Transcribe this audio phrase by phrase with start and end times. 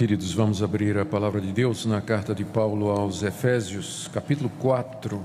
[0.00, 5.22] Queridos, vamos abrir a palavra de Deus na carta de Paulo aos Efésios, capítulo 4,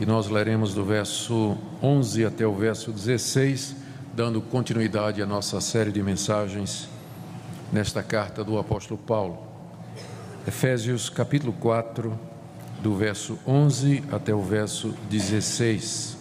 [0.00, 3.76] e nós leremos do verso 11 até o verso 16,
[4.16, 6.88] dando continuidade à nossa série de mensagens
[7.72, 9.38] nesta carta do apóstolo Paulo.
[10.44, 12.18] Efésios, capítulo 4,
[12.82, 16.18] do verso 11 até o verso 16.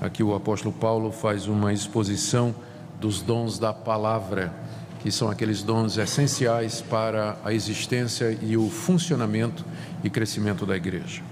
[0.00, 2.54] Aqui o apóstolo Paulo faz uma exposição
[3.00, 4.65] dos dons da palavra
[5.06, 9.64] que são aqueles dons essenciais para a existência e o funcionamento
[10.02, 11.22] e crescimento da igreja.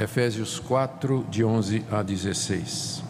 [0.00, 3.02] Efésios 4, de 11 a 16.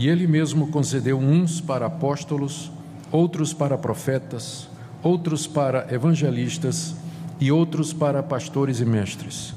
[0.00, 2.72] E ele mesmo concedeu uns para apóstolos,
[3.12, 4.68] outros para profetas,
[5.00, 6.96] outros para evangelistas
[7.38, 9.54] e outros para pastores e mestres,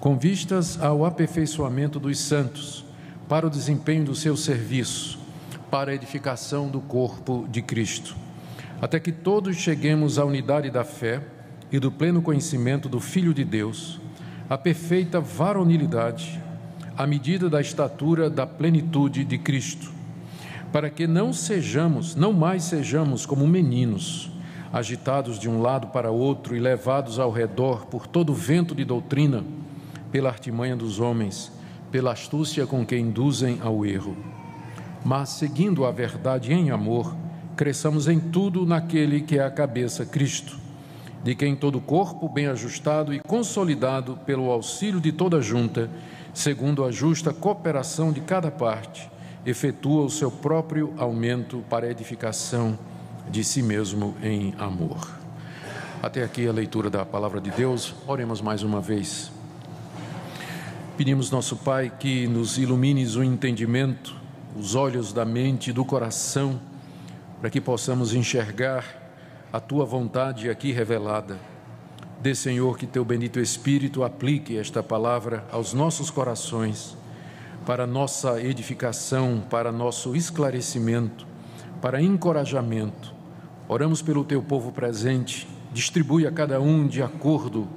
[0.00, 2.86] com vistas ao aperfeiçoamento dos santos,
[3.28, 5.18] para o desempenho do seu serviço,
[5.70, 8.16] para a edificação do corpo de Cristo
[8.80, 11.20] até que todos cheguemos à unidade da fé
[11.70, 14.00] e do pleno conhecimento do Filho de Deus,
[14.48, 16.40] à perfeita varonilidade,
[16.96, 19.92] à medida da estatura da plenitude de Cristo,
[20.72, 24.30] para que não sejamos, não mais sejamos como meninos,
[24.72, 29.44] agitados de um lado para outro e levados ao redor por todo vento de doutrina,
[30.12, 31.52] pela artimanha dos homens,
[31.90, 34.16] pela astúcia com que induzem ao erro,
[35.04, 37.14] mas seguindo a verdade em amor,
[37.58, 40.56] cresçamos em tudo naquele que é a cabeça, Cristo,
[41.24, 45.90] de quem todo corpo, bem ajustado e consolidado pelo auxílio de toda junta,
[46.32, 49.10] segundo a justa cooperação de cada parte,
[49.44, 52.78] efetua o seu próprio aumento para a edificação
[53.28, 55.10] de si mesmo em amor.
[56.00, 57.92] Até aqui a leitura da palavra de Deus.
[58.06, 59.32] Oremos mais uma vez.
[60.96, 64.14] Pedimos, nosso Pai, que nos ilumines o entendimento,
[64.56, 66.67] os olhos da mente e do coração
[67.40, 68.84] para que possamos enxergar
[69.52, 71.38] a tua vontade aqui revelada.
[72.20, 76.96] Dê, Senhor, que teu bendito Espírito aplique esta palavra aos nossos corações,
[77.64, 81.26] para nossa edificação, para nosso esclarecimento,
[81.80, 83.14] para encorajamento.
[83.68, 87.68] Oramos pelo teu povo presente, distribui a cada um de acordo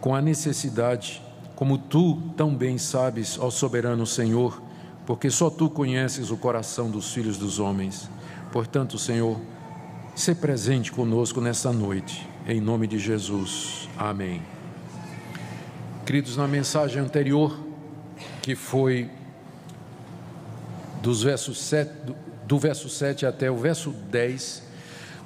[0.00, 1.22] com a necessidade,
[1.54, 4.60] como tu tão bem sabes, ó soberano Senhor,
[5.06, 8.10] porque só tu conheces o coração dos filhos dos homens.
[8.54, 9.40] Portanto, Senhor,
[10.14, 13.88] se presente conosco nesta noite, em nome de Jesus.
[13.98, 14.40] Amém.
[16.06, 17.58] Queridos, na mensagem anterior,
[18.42, 19.10] que foi
[21.02, 21.90] dos versos 7,
[22.46, 24.62] do verso 7 até o verso 10,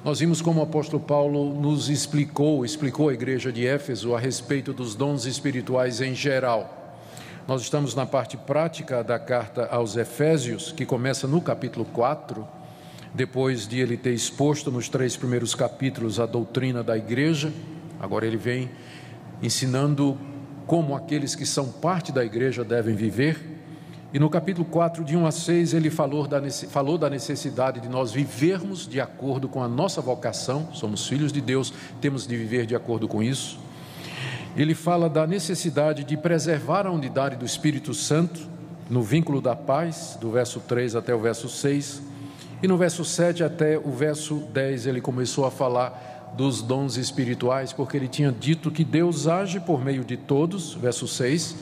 [0.02, 4.72] nós vimos como o apóstolo Paulo nos explicou, explicou a igreja de Éfeso a respeito
[4.72, 6.96] dos dons espirituais em geral.
[7.46, 12.56] Nós estamos na parte prática da carta aos Efésios, que começa no capítulo 4,
[13.14, 17.52] depois de ele ter exposto nos três primeiros capítulos a doutrina da igreja,
[17.98, 18.70] agora ele vem
[19.42, 20.19] ensinando
[20.66, 23.56] como aqueles que são parte da igreja devem viver.
[24.12, 27.88] E no capítulo 4, de 1 a 6, ele falou da, falou da necessidade de
[27.88, 32.66] nós vivermos de acordo com a nossa vocação, somos filhos de Deus, temos de viver
[32.66, 33.58] de acordo com isso.
[34.56, 38.40] Ele fala da necessidade de preservar a unidade do Espírito Santo,
[38.88, 42.07] no vínculo da paz, do verso 3 até o verso 6
[42.62, 47.72] e no verso 7 até o verso 10 ele começou a falar dos dons espirituais,
[47.72, 51.56] porque ele tinha dito que Deus age por meio de todos, verso 6,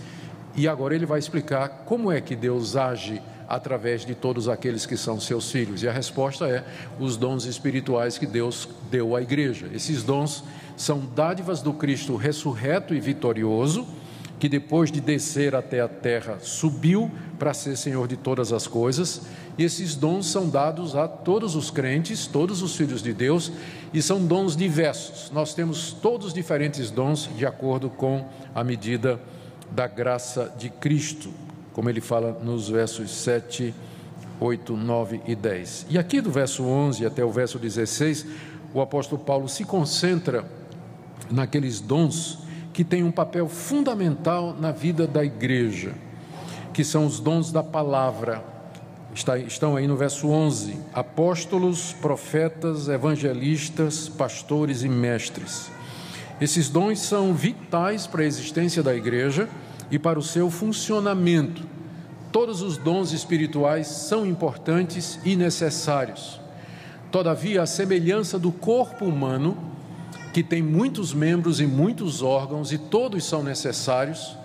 [0.56, 4.96] e agora ele vai explicar como é que Deus age através de todos aqueles que
[4.96, 5.82] são seus filhos.
[5.82, 6.64] E a resposta é
[6.98, 9.68] os dons espirituais que Deus deu à igreja.
[9.72, 10.42] Esses dons
[10.76, 13.86] são dádivas do Cristo ressurreto e vitorioso
[14.38, 19.22] que depois de descer até a terra, subiu para ser Senhor de todas as coisas,
[19.56, 23.50] e esses dons são dados a todos os crentes, todos os filhos de Deus,
[23.94, 25.30] e são dons diversos.
[25.30, 29.18] Nós temos todos diferentes dons de acordo com a medida
[29.70, 31.30] da graça de Cristo,
[31.72, 33.74] como ele fala nos versos 7,
[34.38, 35.86] 8, 9 e 10.
[35.88, 38.26] E aqui do verso 11 até o verso 16,
[38.74, 40.44] o apóstolo Paulo se concentra
[41.30, 42.45] naqueles dons
[42.76, 45.94] que têm um papel fundamental na vida da igreja,
[46.74, 48.44] que são os dons da palavra.
[49.14, 55.70] Está, estão aí no verso 11: apóstolos, profetas, evangelistas, pastores e mestres.
[56.38, 59.48] Esses dons são vitais para a existência da igreja
[59.90, 61.62] e para o seu funcionamento.
[62.30, 66.38] Todos os dons espirituais são importantes e necessários.
[67.10, 69.56] Todavia, a semelhança do corpo humano,
[70.36, 74.36] que tem muitos membros e muitos órgãos e todos são necessários,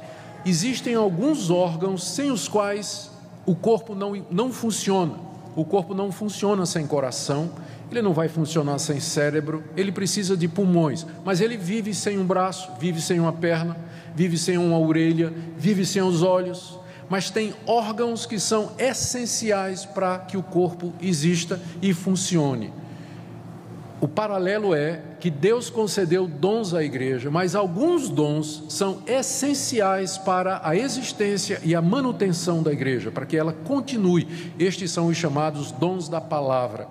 [0.46, 3.12] existem alguns órgãos sem os quais
[3.46, 5.16] o corpo não, não funciona.
[5.54, 7.52] O corpo não funciona sem coração
[7.92, 12.26] ele não vai funcionar sem cérebro, ele precisa de pulmões, mas ele vive sem um
[12.26, 13.76] braço, vive sem uma perna,
[14.16, 16.80] vive sem uma orelha, vive sem os olhos,
[17.10, 22.72] mas tem órgãos que são essenciais para que o corpo exista e funcione.
[24.02, 30.60] O paralelo é que Deus concedeu dons à igreja, mas alguns dons são essenciais para
[30.64, 34.28] a existência e a manutenção da igreja, para que ela continue.
[34.58, 36.88] Estes são os chamados dons da palavra,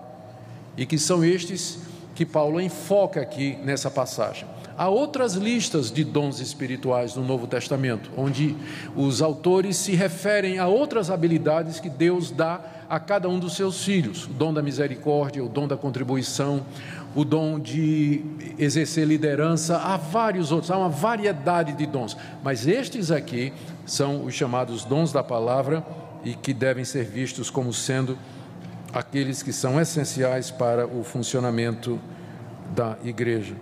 [0.76, 1.80] e que são estes
[2.14, 4.46] que Paulo enfoca aqui nessa passagem.
[4.78, 8.56] Há outras listas de dons espirituais no Novo Testamento, onde
[8.96, 13.84] os autores se referem a outras habilidades que Deus dá a cada um dos seus
[13.84, 16.64] filhos: o dom da misericórdia, o dom da contribuição,
[17.14, 18.24] o dom de
[18.58, 23.52] exercer liderança, há vários outros, há uma variedade de dons, mas estes aqui
[23.84, 25.84] são os chamados dons da palavra
[26.24, 28.16] e que devem ser vistos como sendo
[28.92, 31.98] aqueles que são essenciais para o funcionamento
[32.74, 33.54] da igreja.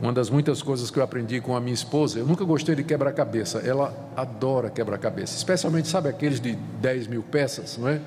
[0.00, 2.82] Uma das muitas coisas que eu aprendi com a minha esposa, eu nunca gostei de
[2.82, 8.00] quebra-cabeça, ela adora quebra-cabeça, especialmente, sabe, aqueles de 10 mil peças, não é?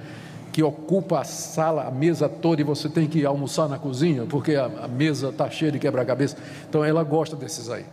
[0.58, 4.56] Que ocupa a sala, a mesa toda e você tem que almoçar na cozinha, porque
[4.56, 6.36] a, a mesa está cheia de quebra-cabeça.
[6.68, 7.86] Então ela gosta desses aí.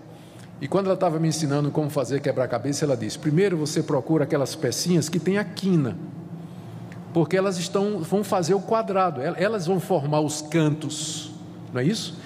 [0.63, 4.55] E quando ela estava me ensinando como fazer quebra-cabeça, ela disse: primeiro você procura aquelas
[4.55, 5.95] pecinhas que tem a quina,
[7.13, 11.33] porque elas estão, vão fazer o quadrado, elas vão formar os cantos,
[11.71, 12.19] não é isso?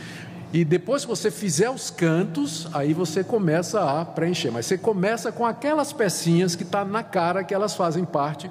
[0.52, 4.52] E depois que você fizer os cantos, aí você começa a preencher.
[4.52, 8.48] Mas você começa com aquelas pecinhas que está na cara que elas fazem parte,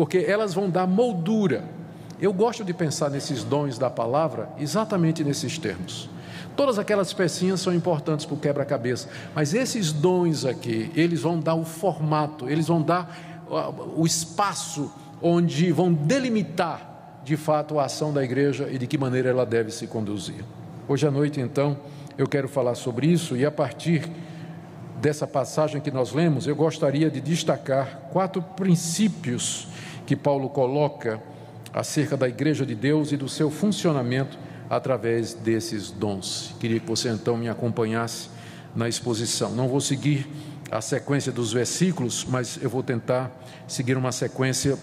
[0.00, 1.62] porque elas vão dar moldura.
[2.18, 6.08] Eu gosto de pensar nesses dons da palavra exatamente nesses termos.
[6.56, 11.54] Todas aquelas pecinhas são importantes para o quebra-cabeça, mas esses dons aqui, eles vão dar
[11.54, 13.44] o formato, eles vão dar
[13.94, 19.28] o espaço onde vão delimitar de fato a ação da igreja e de que maneira
[19.28, 20.42] ela deve se conduzir.
[20.88, 21.76] Hoje à noite, então,
[22.16, 24.10] eu quero falar sobre isso e a partir
[24.98, 29.68] dessa passagem que nós lemos, eu gostaria de destacar quatro princípios
[30.10, 31.22] que Paulo coloca
[31.72, 34.36] acerca da igreja de Deus e do seu funcionamento
[34.68, 36.52] através desses dons.
[36.58, 38.28] Queria que você então me acompanhasse
[38.74, 39.52] na exposição.
[39.52, 40.26] Não vou seguir
[40.68, 43.30] a sequência dos versículos, mas eu vou tentar
[43.68, 44.76] seguir uma sequência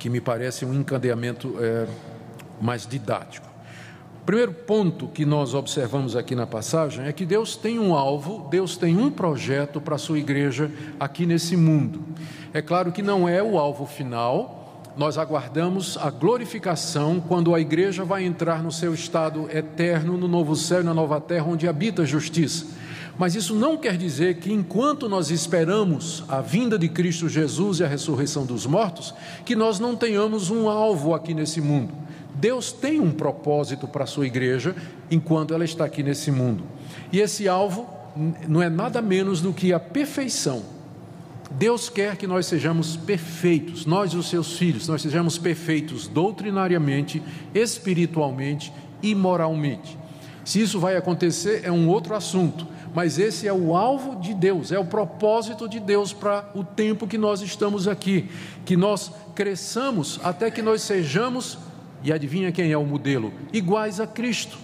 [0.00, 1.86] que me parece um encadeamento é,
[2.60, 3.48] mais didático
[4.28, 8.76] primeiro ponto que nós observamos aqui na passagem é que Deus tem um alvo, Deus
[8.76, 12.04] tem um projeto para a sua igreja aqui nesse mundo.
[12.52, 18.04] É claro que não é o alvo final, nós aguardamos a glorificação quando a igreja
[18.04, 22.02] vai entrar no seu estado eterno, no novo céu e na nova terra, onde habita
[22.02, 22.66] a justiça.
[23.16, 27.84] Mas isso não quer dizer que enquanto nós esperamos a vinda de Cristo Jesus e
[27.84, 29.14] a ressurreição dos mortos,
[29.44, 31.92] que nós não tenhamos um alvo aqui nesse mundo.
[32.34, 34.74] Deus tem um propósito para a sua igreja
[35.10, 36.64] enquanto ela está aqui nesse mundo.
[37.12, 37.88] E esse alvo
[38.48, 40.77] não é nada menos do que a perfeição.
[41.50, 47.22] Deus quer que nós sejamos perfeitos, nós os seus filhos, nós sejamos perfeitos doutrinariamente,
[47.54, 48.72] espiritualmente
[49.02, 49.98] e moralmente.
[50.44, 54.72] Se isso vai acontecer é um outro assunto, mas esse é o alvo de Deus,
[54.72, 58.30] é o propósito de Deus para o tempo que nós estamos aqui,
[58.64, 61.58] que nós cresçamos até que nós sejamos
[62.02, 63.32] e adivinha quem é o modelo?
[63.52, 64.58] Iguais a Cristo.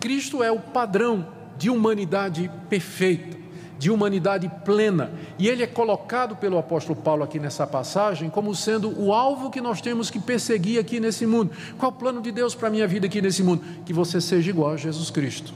[0.00, 1.26] Cristo é o padrão
[1.58, 3.36] de humanidade perfeita,
[3.78, 5.10] de humanidade plena.
[5.38, 9.60] E ele é colocado pelo apóstolo Paulo aqui nessa passagem como sendo o alvo que
[9.60, 11.52] nós temos que perseguir aqui nesse mundo.
[11.78, 13.62] Qual o plano de Deus para a minha vida aqui nesse mundo?
[13.84, 15.54] Que você seja igual a Jesus Cristo.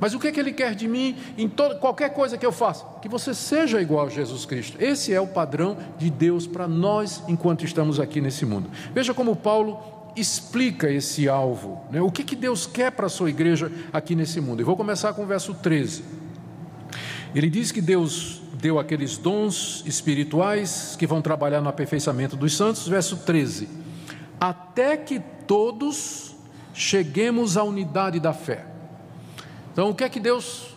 [0.00, 2.52] Mas o que, é que ele quer de mim em toda, qualquer coisa que eu
[2.52, 2.84] faça?
[3.02, 4.76] Que você seja igual a Jesus Cristo.
[4.80, 8.70] Esse é o padrão de Deus para nós enquanto estamos aqui nesse mundo.
[8.94, 9.78] Veja como Paulo
[10.16, 12.00] explica esse alvo, né?
[12.00, 14.60] o que, que Deus quer para a sua igreja aqui nesse mundo.
[14.60, 16.17] Eu vou começar com o verso 13.
[17.38, 22.88] Ele diz que Deus deu aqueles dons espirituais que vão trabalhar no aperfeiçoamento dos santos,
[22.88, 23.68] verso 13.
[24.40, 26.34] Até que todos
[26.74, 28.66] cheguemos à unidade da fé.
[29.72, 30.74] Então, o que é que Deus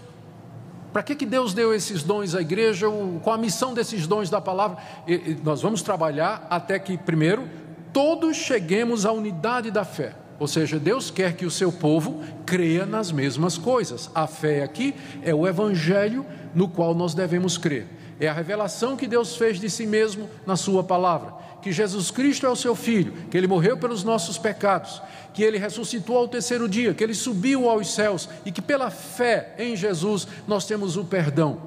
[0.93, 2.85] para que, que Deus deu esses dons à igreja?
[3.23, 4.77] Qual a missão desses dons da palavra?
[5.07, 7.49] E, nós vamos trabalhar até que, primeiro,
[7.91, 10.13] todos cheguemos à unidade da fé.
[10.41, 14.09] Ou seja, Deus quer que o seu povo creia nas mesmas coisas.
[14.15, 17.85] A fé aqui é o evangelho no qual nós devemos crer.
[18.19, 21.31] É a revelação que Deus fez de si mesmo na sua palavra,
[21.61, 24.99] que Jesus Cristo é o seu filho, que ele morreu pelos nossos pecados,
[25.31, 29.53] que ele ressuscitou ao terceiro dia, que ele subiu aos céus e que pela fé
[29.59, 31.61] em Jesus nós temos o perdão.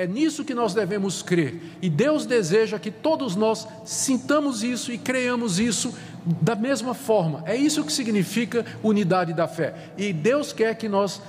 [0.00, 1.60] É nisso que nós devemos crer.
[1.82, 7.42] E Deus deseja que todos nós sintamos isso e creamos isso da mesma forma.
[7.44, 9.74] É isso que significa unidade da fé.
[9.98, 11.20] E Deus quer que nós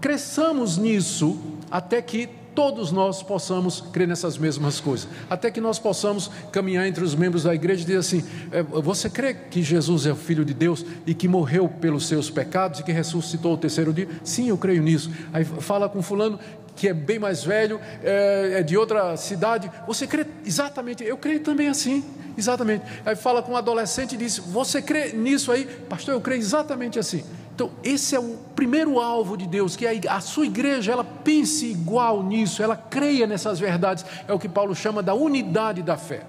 [0.00, 1.36] cresçamos nisso
[1.68, 7.02] até que todos nós possamos crer nessas mesmas coisas, até que nós possamos caminhar entre
[7.02, 10.44] os membros da igreja e dizer assim: é, você crê que Jesus é o Filho
[10.44, 14.08] de Deus e que morreu pelos seus pecados e que ressuscitou o terceiro dia?
[14.22, 15.10] Sim, eu creio nisso.
[15.32, 16.38] Aí fala com Fulano
[16.74, 19.70] que é bem mais velho, é, é de outra cidade.
[19.86, 21.04] Você crê exatamente?
[21.04, 22.04] Eu creio também assim.
[22.36, 22.84] Exatamente.
[23.04, 25.66] Aí fala com um adolescente e diz: Você crê nisso aí?
[25.88, 27.22] Pastor, eu creio exatamente assim.
[27.54, 32.22] Então, esse é o primeiro alvo de Deus, que a sua igreja ela pense igual
[32.22, 36.26] nisso, ela creia nessas verdades, é o que Paulo chama da unidade da fé.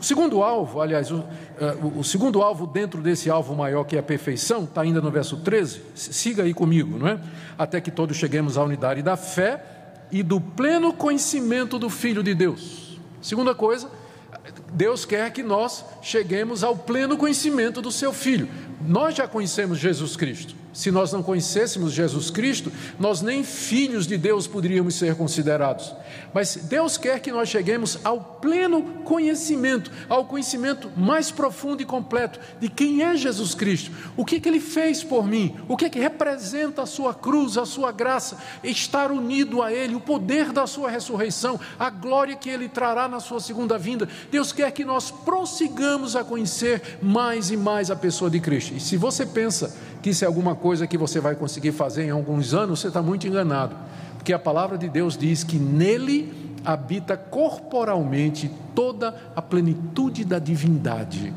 [0.00, 1.22] O segundo alvo, aliás, o,
[1.60, 5.10] eh, o, segundo alvo dentro desse alvo maior que é a perfeição, está ainda no
[5.10, 7.20] verso 13, siga aí comigo, não é?
[7.58, 9.62] Até que todos cheguemos à unidade da fé
[10.10, 12.98] e do pleno conhecimento do Filho de Deus.
[13.20, 13.90] Segunda coisa,
[14.72, 18.48] Deus quer que nós cheguemos ao pleno conhecimento do seu Filho.
[18.80, 20.54] Nós já conhecemos Jesus Cristo.
[20.72, 25.92] Se nós não conhecêssemos Jesus Cristo, nós nem filhos de Deus poderíamos ser considerados.
[26.32, 32.38] Mas Deus quer que nós cheguemos ao pleno conhecimento, ao conhecimento mais profundo e completo
[32.60, 35.98] de quem é Jesus Cristo, o que, que Ele fez por mim, o que, que
[35.98, 40.88] representa a Sua cruz, a Sua graça, estar unido a Ele, o poder da Sua
[40.88, 44.08] ressurreição, a glória que Ele trará na Sua segunda vinda.
[44.30, 48.74] Deus quer que nós prossigamos a conhecer mais e mais a pessoa de Cristo.
[48.74, 52.10] E se você pensa que isso é alguma coisa que você vai conseguir fazer em
[52.10, 53.74] alguns anos, você está muito enganado,
[54.16, 61.32] porque a palavra de Deus diz que nele habita corporalmente toda a plenitude da divindade.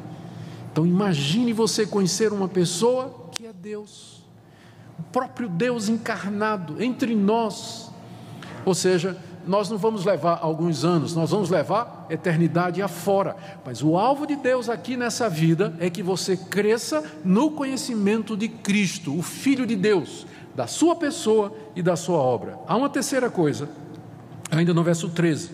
[0.70, 4.22] Então imagine você conhecer uma pessoa que é Deus,
[5.00, 7.90] o próprio Deus encarnado entre nós.
[8.66, 13.36] Ou seja, nós não vamos levar alguns anos, nós vamos levar eternidade afora.
[13.66, 18.48] Mas o alvo de Deus aqui nessa vida é que você cresça no conhecimento de
[18.48, 22.58] Cristo, o Filho de Deus, da sua pessoa e da sua obra.
[22.68, 23.70] Há uma terceira coisa,
[24.52, 25.52] ainda no verso 13: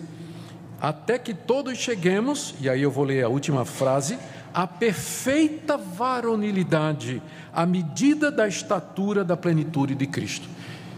[0.80, 4.18] até que todos cheguemos, e aí eu vou ler a última frase,
[4.52, 10.48] a perfeita varonilidade, à medida da estatura da plenitude de Cristo.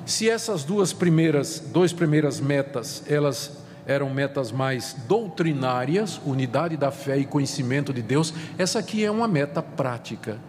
[0.04, 7.18] Se essas duas primeiras, duas primeiras metas, elas eram metas mais doutrinárias, unidade da fé
[7.18, 10.40] e conhecimento de Deus, essa aqui é uma meta prática.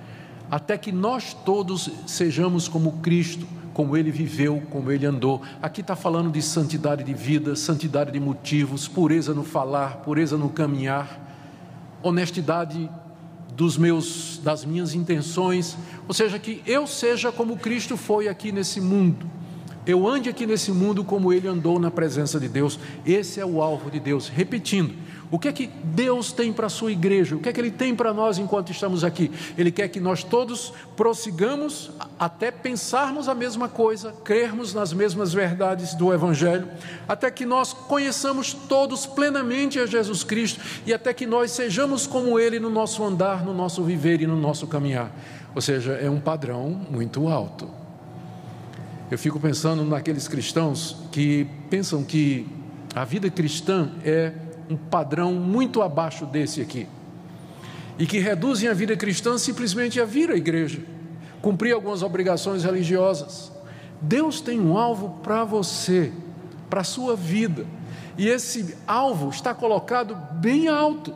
[0.50, 5.42] Até que nós todos sejamos como Cristo, como ele viveu, como ele andou.
[5.62, 10.50] Aqui está falando de santidade de vida, santidade de motivos, pureza no falar, pureza no
[10.50, 11.20] caminhar,
[12.02, 12.90] honestidade
[13.56, 18.82] dos meus das minhas intenções, ou seja, que eu seja como Cristo foi aqui nesse
[18.82, 19.43] mundo
[19.86, 22.80] eu ande aqui nesse mundo como ele andou na presença de Deus.
[23.06, 24.30] Esse é o alvo de Deus.
[24.30, 24.94] Repetindo,
[25.34, 27.36] o que é que Deus tem para a sua igreja?
[27.36, 29.32] O que é que Ele tem para nós enquanto estamos aqui?
[29.58, 35.96] Ele quer que nós todos prossigamos até pensarmos a mesma coisa, crermos nas mesmas verdades
[35.96, 36.68] do Evangelho,
[37.08, 42.40] até que nós conheçamos todos plenamente a Jesus Cristo e até que nós sejamos como
[42.40, 45.12] Ele no nosso andar, no nosso viver e no nosso caminhar.
[45.56, 47.83] Ou seja, é um padrão muito alto.
[49.14, 52.48] Eu fico pensando naqueles cristãos que pensam que
[52.96, 54.34] a vida cristã é
[54.68, 56.88] um padrão muito abaixo desse aqui.
[58.00, 60.80] E que reduzem a vida cristã simplesmente a vir à igreja,
[61.44, 63.52] cumprir algumas obrigações religiosas.
[64.02, 66.12] Deus tem um alvo para você,
[66.68, 67.68] para a sua vida.
[68.18, 71.14] E esse alvo está colocado bem alto,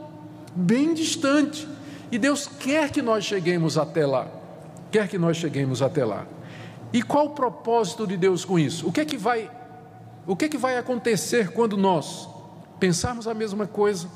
[0.55, 1.67] bem distante.
[2.11, 4.27] E Deus quer que nós cheguemos até lá.
[4.91, 6.36] Quer que nós cheguemos até lá.
[6.93, 8.87] E qual o propósito de Deus com isso?
[8.87, 9.49] O que é que vai
[10.25, 12.27] o que é que vai acontecer quando nós
[12.81, 14.09] pensarmos a mesma coisa,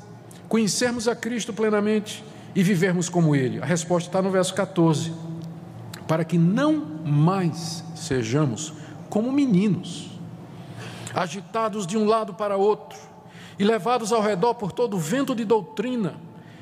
[0.46, 2.22] conhecermos a Cristo plenamente
[2.54, 3.62] e vivermos como ele?
[3.62, 5.10] A resposta está no verso 14.
[6.06, 8.74] Para que não mais sejamos
[9.08, 10.10] como meninos,
[11.14, 12.98] agitados de um lado para outro
[13.58, 16.16] e levados ao redor por todo o vento de doutrina,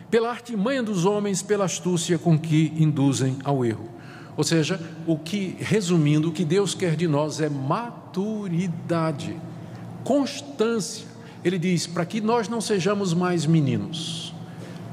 [0.08, 3.99] pela artimanha dos homens, pela astúcia com que induzem ao erro
[4.40, 9.36] ou seja, o que, resumindo, o que Deus quer de nós é maturidade,
[10.02, 11.06] constância.
[11.44, 14.34] Ele diz: para que nós não sejamos mais meninos.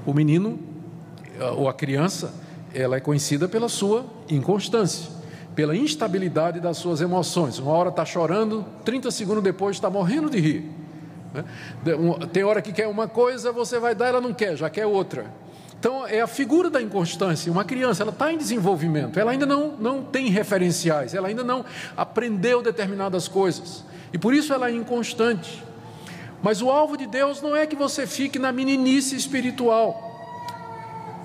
[0.05, 0.59] O menino,
[1.55, 2.33] ou a criança,
[2.73, 5.09] ela é conhecida pela sua inconstância,
[5.55, 7.57] pela instabilidade das suas emoções.
[7.57, 10.71] Uma hora está chorando, 30 segundos depois está morrendo de rir.
[11.33, 11.45] Né?
[12.33, 15.33] Tem hora que quer uma coisa, você vai dar, ela não quer, já quer outra.
[15.79, 17.51] Então, é a figura da inconstância.
[17.51, 21.63] Uma criança, ela está em desenvolvimento, ela ainda não, não tem referenciais, ela ainda não
[21.95, 23.83] aprendeu determinadas coisas.
[24.11, 25.63] E por isso ela é inconstante.
[26.41, 30.03] Mas o alvo de Deus não é que você fique na meninice espiritual,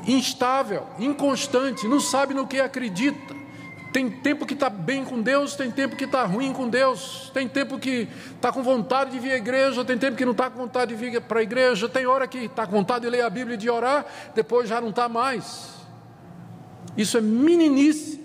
[0.07, 3.42] instável, inconstante, não sabe no que acredita.
[3.93, 7.47] Tem tempo que está bem com Deus, tem tempo que está ruim com Deus, tem
[7.47, 10.59] tempo que está com vontade de vir à igreja, tem tempo que não está com
[10.59, 13.29] vontade de vir para a igreja, tem hora que está com vontade de ler a
[13.29, 15.73] Bíblia e de orar, depois já não está mais.
[16.97, 18.19] Isso é meninice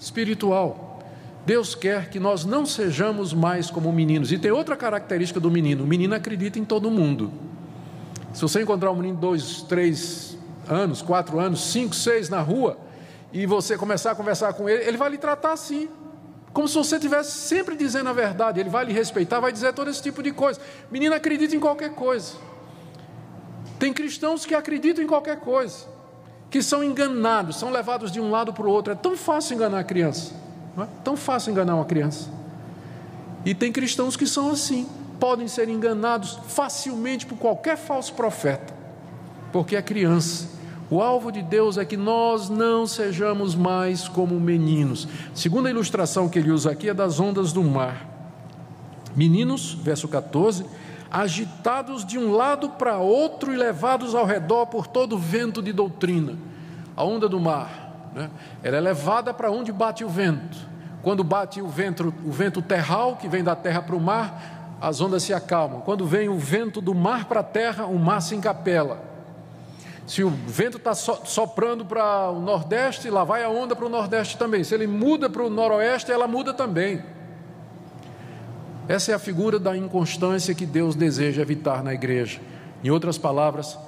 [0.00, 1.02] espiritual.
[1.44, 4.32] Deus quer que nós não sejamos mais como meninos.
[4.32, 7.30] E tem outra característica do menino: o menino acredita em todo mundo.
[8.32, 10.36] Se você encontrar um menino de dois, três
[10.68, 12.78] anos, quatro anos, cinco, seis na rua,
[13.32, 15.88] e você começar a conversar com ele, ele vai lhe tratar assim,
[16.52, 18.58] como se você estivesse sempre dizendo a verdade.
[18.58, 20.60] Ele vai lhe respeitar, vai dizer todo esse tipo de coisa.
[20.90, 22.34] Menino acredita em qualquer coisa.
[23.78, 25.86] Tem cristãos que acreditam em qualquer coisa,
[26.50, 28.92] que são enganados, são levados de um lado para o outro.
[28.92, 30.32] É tão fácil enganar a criança.
[30.74, 32.28] Não é tão fácil enganar uma criança.
[33.44, 34.88] E tem cristãos que são assim,
[35.20, 38.74] podem ser enganados facilmente por qualquer falso profeta,
[39.52, 40.57] porque é criança.
[40.90, 45.06] O alvo de Deus é que nós não sejamos mais como meninos.
[45.34, 48.06] Segunda ilustração que ele usa aqui é das ondas do mar.
[49.14, 50.64] Meninos, verso 14,
[51.10, 56.34] agitados de um lado para outro e levados ao redor por todo vento de doutrina.
[56.96, 58.30] A onda do mar né?
[58.62, 60.56] ela é levada para onde bate o vento.
[61.02, 65.00] Quando bate o vento, o vento terral, que vem da terra para o mar, as
[65.00, 65.80] ondas se acalmam.
[65.80, 69.02] Quando vem o vento do mar para a terra, o mar se encapela.
[70.08, 74.38] Se o vento está soprando para o nordeste, lá vai a onda para o nordeste
[74.38, 74.64] também.
[74.64, 77.02] Se ele muda para o noroeste, ela muda também.
[78.88, 82.40] Essa é a figura da inconstância que Deus deseja evitar na igreja.
[82.82, 83.78] Em outras palavras,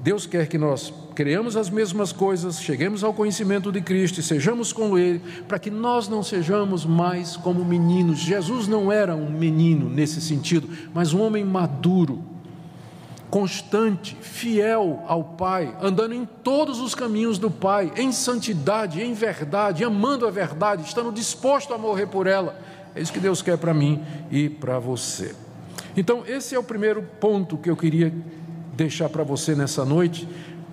[0.00, 4.72] Deus quer que nós creamos as mesmas coisas, cheguemos ao conhecimento de Cristo e sejamos
[4.72, 8.18] com Ele, para que nós não sejamos mais como meninos.
[8.18, 12.35] Jesus não era um menino nesse sentido, mas um homem maduro,
[13.30, 19.84] constante, fiel ao Pai, andando em todos os caminhos do Pai, em santidade, em verdade,
[19.84, 22.58] amando a verdade, estando disposto a morrer por ela.
[22.94, 25.34] É isso que Deus quer para mim e para você.
[25.96, 28.12] Então, esse é o primeiro ponto que eu queria
[28.74, 30.28] deixar para você nessa noite.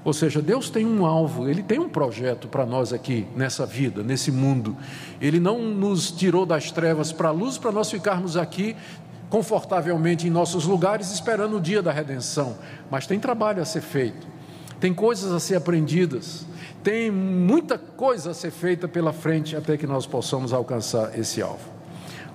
[0.05, 4.03] Ou seja, Deus tem um alvo, Ele tem um projeto para nós aqui, nessa vida,
[4.03, 4.75] nesse mundo.
[5.21, 8.75] Ele não nos tirou das trevas para a luz para nós ficarmos aqui
[9.33, 12.55] confortavelmente em nossos lugares esperando o dia da redenção.
[12.91, 14.27] Mas tem trabalho a ser feito,
[14.79, 16.45] tem coisas a ser aprendidas,
[16.83, 21.67] tem muita coisa a ser feita pela frente até que nós possamos alcançar esse alvo.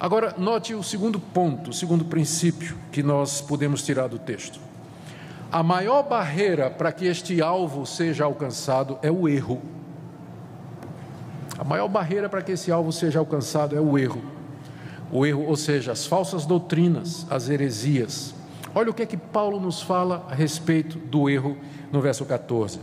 [0.01, 4.59] Agora, note o segundo ponto, o segundo princípio que nós podemos tirar do texto.
[5.53, 9.63] A maior barreira para que este alvo seja alcançado é o erro.
[11.57, 14.38] A maior barreira para que esse alvo seja alcançado é o erro.
[15.11, 18.35] O erro, ou seja, as falsas doutrinas, as heresias.
[18.75, 21.57] Olha o que é que Paulo nos fala a respeito do erro
[21.91, 22.81] no verso 14.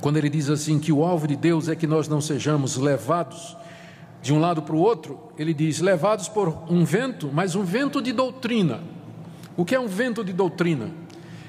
[0.00, 3.56] Quando ele diz assim que o alvo de Deus é que nós não sejamos levados
[4.22, 8.00] de um lado para o outro, ele diz levados por um vento, mas um vento
[8.00, 8.80] de doutrina.
[9.56, 10.90] O que é um vento de doutrina?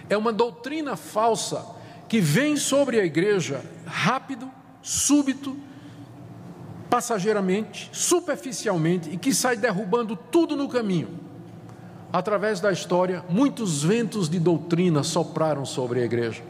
[0.10, 1.66] é uma doutrina falsa
[2.08, 4.50] que vem sobre a igreja rápido,
[4.82, 5.58] súbito,
[6.90, 11.10] passageiramente, superficialmente e que sai derrubando tudo no caminho.
[12.12, 16.42] Através da história, muitos ventos de doutrina sopraram sobre a igreja,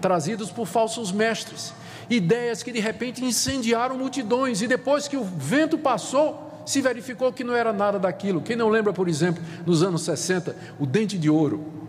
[0.00, 1.72] trazidos por falsos mestres,
[2.10, 7.42] ideias que de repente incendiaram multidões e depois que o vento passou, se verificou que
[7.42, 8.42] não era nada daquilo.
[8.42, 11.87] Quem não lembra, por exemplo, nos anos 60, o dente de ouro?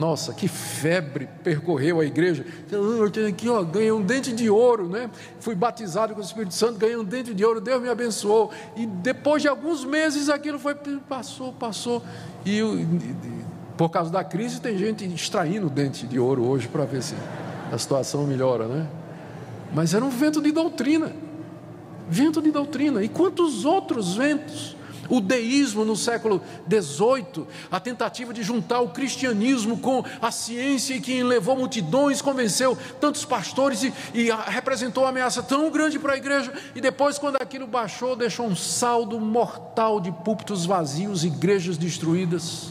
[0.00, 2.42] Nossa, que febre percorreu a igreja.
[2.72, 5.10] Eu tenho aqui, ó, ganhei um dente de ouro, né?
[5.40, 8.50] Fui batizado com o Espírito Santo, ganhei um dente de ouro, Deus me abençoou.
[8.74, 10.74] E depois de alguns meses aquilo foi
[11.06, 12.02] passou, passou.
[12.46, 13.44] E, e
[13.76, 17.14] por causa da crise tem gente extraindo o dente de ouro hoje para ver se
[17.70, 18.88] a situação melhora, né?
[19.74, 21.12] Mas era um vento de doutrina.
[22.08, 23.04] Vento de doutrina.
[23.04, 24.74] E quantos outros ventos?
[25.10, 31.00] O deísmo no século XVIII, a tentativa de juntar o cristianismo com a ciência e
[31.00, 36.16] que levou multidões, convenceu tantos pastores e, e representou uma ameaça tão grande para a
[36.16, 42.70] igreja, e depois, quando aquilo baixou, deixou um saldo mortal de púlpitos vazios, igrejas destruídas.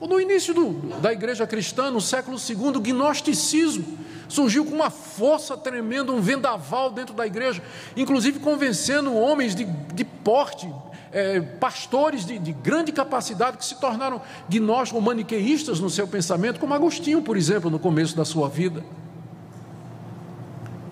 [0.00, 5.56] No início do, da igreja cristã, no século II, o gnosticismo surgiu com uma força
[5.56, 7.62] tremenda, um vendaval dentro da igreja,
[7.96, 10.70] inclusive convencendo homens de, de porte,
[11.14, 16.74] é, pastores de, de, grande capacidade que se tornaram gnósticos maniqueístas no seu pensamento, como
[16.74, 18.84] Agostinho, por exemplo, no começo da sua vida.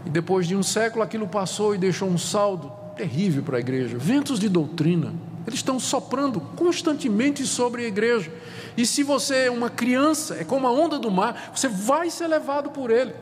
[0.07, 3.99] E depois de um século aquilo passou e deixou um saldo terrível para a igreja
[3.99, 5.13] ventos de doutrina
[5.45, 8.31] Eles estão soprando constantemente sobre a igreja.
[8.77, 12.29] E se você é uma criança, é como a onda do mar, você vai ser
[12.29, 13.13] levado por ele.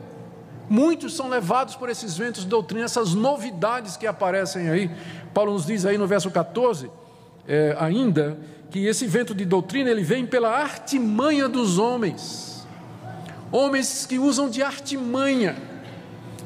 [0.69, 4.91] Muitos são levados por esses ventos de doutrina, essas novidades que aparecem aí.
[5.33, 6.89] Paulo nos diz aí no verso 14,
[7.47, 8.37] é, ainda,
[8.69, 12.67] que esse vento de doutrina ele vem pela artimanha dos homens.
[13.51, 15.55] Homens que usam de artimanha.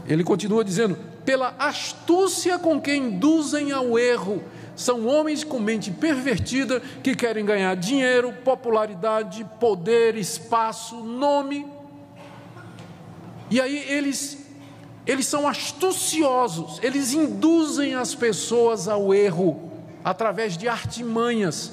[0.07, 4.43] Ele continua dizendo, pela astúcia com que induzem ao erro
[4.75, 11.65] são homens com mente pervertida que querem ganhar dinheiro, popularidade, poder, espaço, nome.
[13.49, 14.44] E aí eles
[15.05, 19.71] eles são astuciosos, eles induzem as pessoas ao erro
[20.05, 21.71] através de artimanhas.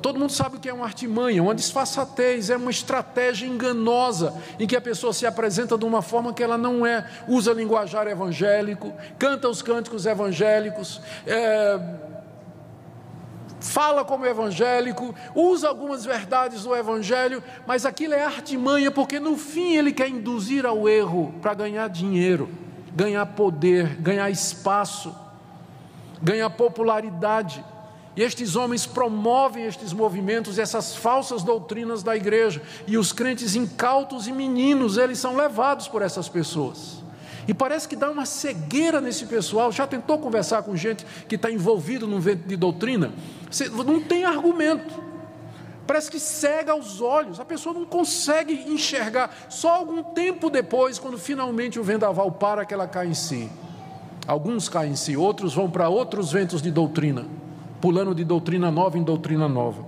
[0.00, 4.66] Todo mundo sabe o que é uma artimanha, uma disfarçatez, é uma estratégia enganosa em
[4.68, 8.92] que a pessoa se apresenta de uma forma que ela não é, usa linguajar evangélico,
[9.18, 11.80] canta os cânticos evangélicos, é,
[13.58, 19.74] fala como evangélico, usa algumas verdades do evangelho, mas aquilo é artimanha, porque no fim
[19.74, 22.48] ele quer induzir ao erro para ganhar dinheiro,
[22.94, 25.14] ganhar poder, ganhar espaço,
[26.22, 27.64] ganhar popularidade.
[28.16, 34.28] E estes homens promovem estes movimentos, essas falsas doutrinas da igreja, e os crentes incautos
[34.28, 37.02] e meninos, eles são levados por essas pessoas.
[37.46, 39.70] E parece que dá uma cegueira nesse pessoal.
[39.70, 43.12] Já tentou conversar com gente que está envolvido num vento de doutrina?
[43.50, 45.13] Você não tem argumento.
[45.86, 49.34] Parece que cega os olhos, a pessoa não consegue enxergar.
[49.50, 53.50] Só algum tempo depois, quando finalmente o vendaval para, que ela cai em si.
[54.26, 57.26] Alguns caem em si, outros vão para outros ventos de doutrina,
[57.80, 59.84] pulando de doutrina nova em doutrina nova.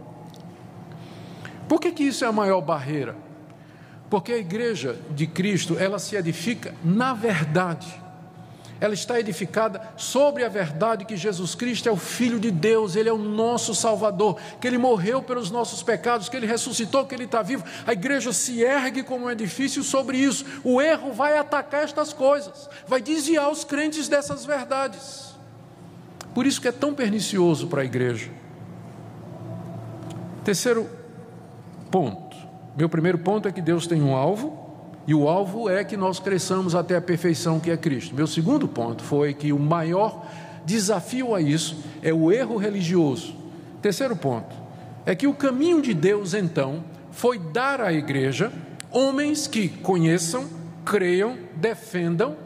[1.67, 3.17] Por que, que isso é a maior barreira?
[4.11, 8.06] Porque a igreja de Cristo, ela se edifica na verdade.
[8.81, 13.09] Ela está edificada sobre a verdade que Jesus Cristo é o Filho de Deus, Ele
[13.09, 17.25] é o nosso Salvador, que Ele morreu pelos nossos pecados, que Ele ressuscitou, que Ele
[17.25, 17.65] está vivo.
[17.87, 20.45] A igreja se ergue como um edifício sobre isso.
[20.63, 25.35] O erro vai atacar estas coisas, vai desviar os crentes dessas verdades.
[26.35, 28.31] Por isso que é tão pernicioso para a igreja.
[30.45, 30.89] Terceiro
[31.91, 32.27] ponto
[32.77, 34.66] meu primeiro ponto é que Deus tem um alvo,
[35.07, 38.15] e o alvo é que nós cresçamos até a perfeição que é Cristo.
[38.15, 40.27] Meu segundo ponto foi que o maior
[40.65, 43.35] desafio a isso é o erro religioso.
[43.81, 44.55] Terceiro ponto
[45.05, 48.53] é que o caminho de Deus, então, foi dar à igreja
[48.91, 50.47] homens que conheçam,
[50.85, 52.37] creiam, defendam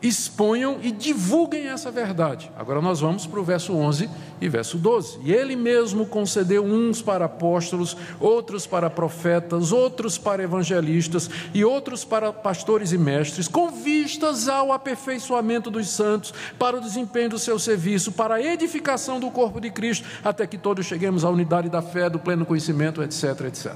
[0.00, 2.50] exponham e divulguem essa verdade.
[2.56, 4.08] Agora nós vamos para o verso 11
[4.40, 5.18] e verso 12.
[5.24, 12.04] E ele mesmo concedeu uns para apóstolos, outros para profetas, outros para evangelistas e outros
[12.04, 17.58] para pastores e mestres, com vistas ao aperfeiçoamento dos santos, para o desempenho do seu
[17.58, 21.82] serviço, para a edificação do corpo de Cristo, até que todos cheguemos à unidade da
[21.82, 23.74] fé, do pleno conhecimento, etc, etc.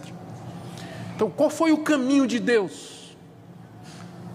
[1.17, 3.02] Então, qual foi o caminho de Deus?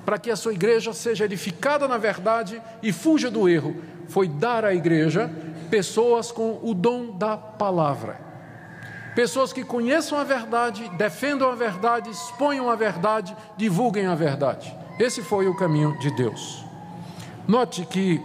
[0.08, 3.76] Para que a sua igreja seja edificada na verdade e fuja do erro,
[4.08, 5.30] foi dar à igreja
[5.70, 8.18] pessoas com o dom da palavra.
[9.14, 14.74] Pessoas que conheçam a verdade, defendam a verdade, exponham a verdade, divulguem a verdade.
[14.98, 16.64] Esse foi o caminho de Deus.
[17.46, 18.22] Note que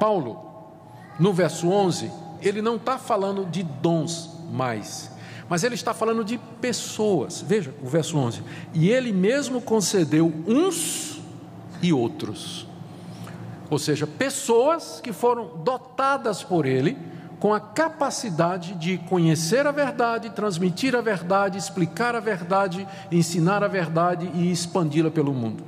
[0.00, 0.72] Paulo,
[1.20, 5.11] no verso 11, ele não está falando de dons mais,
[5.52, 7.44] mas ele está falando de pessoas.
[7.46, 11.20] Veja o verso 11: E ele mesmo concedeu uns
[11.82, 12.66] e outros.
[13.68, 16.96] Ou seja, pessoas que foram dotadas por ele
[17.38, 23.68] com a capacidade de conhecer a verdade, transmitir a verdade, explicar a verdade, ensinar a
[23.68, 25.62] verdade e expandi-la pelo mundo.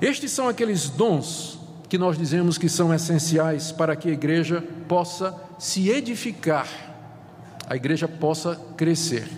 [0.00, 5.32] Estes são aqueles dons que nós dizemos que são essenciais para que a igreja possa
[5.60, 6.89] se edificar
[7.70, 9.28] a igreja possa crescer.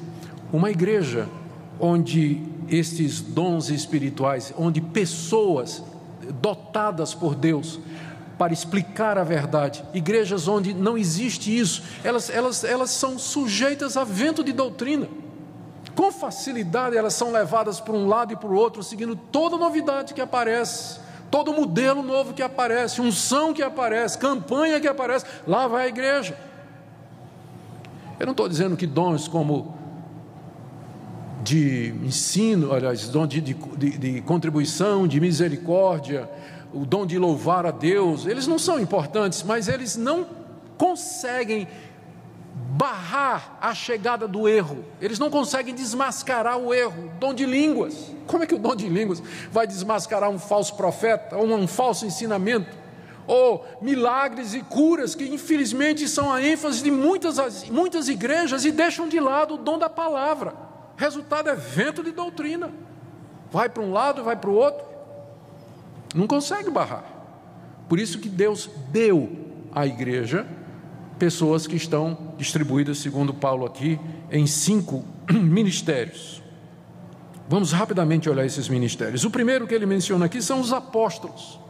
[0.51, 1.29] Uma igreja
[1.79, 5.83] onde estes dons espirituais, onde pessoas
[6.41, 7.79] dotadas por Deus
[8.39, 14.03] para explicar a verdade, igrejas onde não existe isso, elas, elas, elas são sujeitas a
[14.03, 15.07] vento de doutrina.
[15.95, 20.15] Com facilidade elas são levadas para um lado e para o outro, seguindo toda novidade
[20.15, 20.99] que aparece,
[21.31, 26.52] todo modelo novo que aparece, unção que aparece, campanha que aparece, lá vai a igreja.
[28.23, 29.75] Eu não estou dizendo que dons como
[31.43, 33.53] de ensino, aliás, dom de, de,
[33.99, 36.31] de, contribuição, de misericórdia,
[36.73, 40.25] o dom de louvar a Deus, eles não são importantes, mas eles não
[40.79, 41.67] conseguem
[42.55, 47.11] barrar a chegada do erro, eles não conseguem desmascarar o erro.
[47.19, 51.37] Dom de línguas, como é que o dom de línguas vai desmascarar um falso profeta
[51.37, 52.82] ou um falso ensinamento?
[53.27, 59.09] Ou milagres e curas, que infelizmente são a ênfase de muitas, muitas igrejas e deixam
[59.09, 60.55] de lado o dom da palavra.
[60.97, 62.71] Resultado é vento de doutrina.
[63.51, 64.85] Vai para um lado, vai para o outro.
[66.15, 67.05] Não consegue barrar.
[67.89, 69.31] Por isso que Deus deu
[69.75, 70.47] à igreja
[71.19, 73.99] pessoas que estão distribuídas, segundo Paulo aqui,
[74.31, 76.43] em cinco ministérios.
[77.49, 79.25] Vamos rapidamente olhar esses ministérios.
[79.25, 81.61] O primeiro que ele menciona aqui são os apóstolos.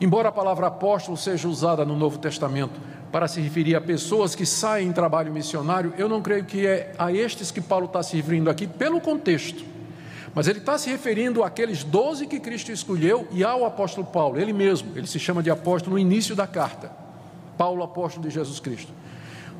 [0.00, 2.78] Embora a palavra apóstolo seja usada no Novo Testamento
[3.10, 6.92] para se referir a pessoas que saem em trabalho missionário, eu não creio que é
[6.98, 9.64] a estes que Paulo está se referindo aqui, pelo contexto.
[10.34, 14.52] Mas ele está se referindo àqueles doze que Cristo escolheu e ao apóstolo Paulo, ele
[14.52, 16.90] mesmo, ele se chama de apóstolo no início da carta.
[17.56, 18.92] Paulo, apóstolo de Jesus Cristo.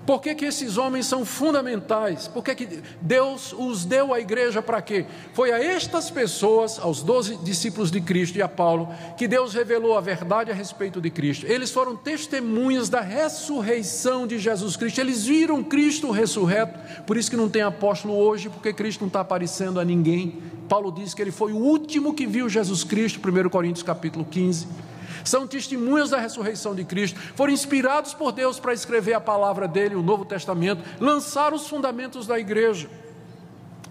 [0.07, 2.29] Por que, que esses homens são fundamentais?
[2.29, 5.05] Por que, que Deus os deu à igreja para quê?
[5.35, 8.89] Foi a estas pessoas, aos doze discípulos de Cristo e a Paulo,
[9.19, 11.45] que Deus revelou a verdade a respeito de Cristo.
[11.47, 15.01] Eles foram testemunhas da ressurreição de Jesus Cristo.
[15.01, 19.21] Eles viram Cristo ressurreto, por isso que não tem apóstolo hoje, porque Cristo não está
[19.21, 20.41] aparecendo a ninguém.
[20.69, 24.87] Paulo diz que ele foi o último que viu Jesus Cristo, 1 Coríntios capítulo 15
[25.29, 29.95] são testemunhas da ressurreição de Cristo, foram inspirados por Deus para escrever a palavra dele,
[29.95, 32.89] o Novo Testamento, lançar os fundamentos da igreja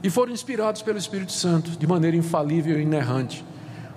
[0.04, 3.44] e foram inspirados pelo Espírito Santo de maneira infalível e inerrante.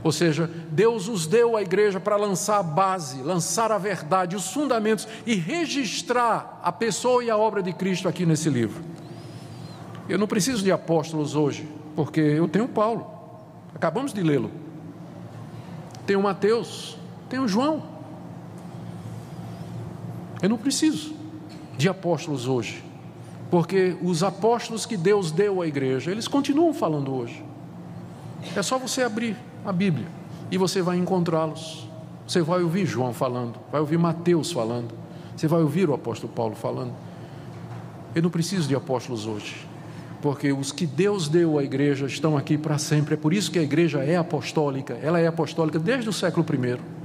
[0.03, 4.53] Ou seja, Deus os deu à igreja para lançar a base, lançar a verdade, os
[4.53, 8.83] fundamentos e registrar a pessoa e a obra de Cristo aqui nesse livro.
[10.09, 13.07] Eu não preciso de apóstolos hoje, porque eu tenho Paulo,
[13.75, 14.51] acabamos de lê-lo.
[16.07, 16.98] Tenho Mateus,
[17.29, 17.83] tem o João.
[20.41, 21.15] Eu não preciso
[21.77, 22.83] de apóstolos hoje,
[23.51, 27.45] porque os apóstolos que Deus deu à igreja, eles continuam falando hoje.
[28.57, 30.07] É só você abrir a Bíblia
[30.51, 31.89] e você vai encontrá-los.
[32.27, 34.95] Você vai ouvir João falando, vai ouvir Mateus falando,
[35.35, 36.93] você vai ouvir o apóstolo Paulo falando.
[38.15, 39.67] Eu não preciso de apóstolos hoje,
[40.21, 43.15] porque os que Deus deu à igreja estão aqui para sempre.
[43.15, 46.98] É por isso que a igreja é apostólica, ela é apostólica desde o século I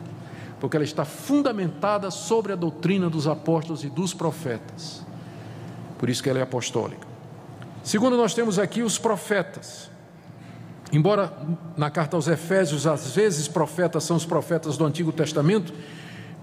[0.64, 5.06] porque ela está fundamentada sobre a doutrina dos apóstolos e dos profetas.
[6.00, 7.06] Por isso que ela é apostólica.
[7.84, 9.92] Segundo, nós temos aqui os profetas.
[10.94, 11.34] Embora
[11.76, 15.74] na carta aos Efésios, às vezes profetas são os profetas do Antigo Testamento,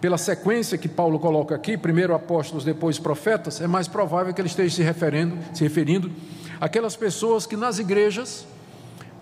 [0.02, 4.48] pela sequência que Paulo coloca aqui, primeiro apóstolos, depois profetas, é mais provável que ele
[4.48, 6.12] esteja se referindo, se referindo
[6.61, 8.46] àquelas pessoas que nas igrejas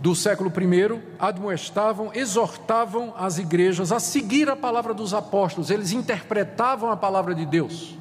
[0.01, 6.91] do século I admoestavam, exortavam as igrejas a seguir a palavra dos apóstolos, eles interpretavam
[6.91, 7.97] a palavra de Deus.